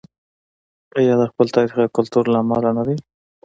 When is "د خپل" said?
1.19-1.47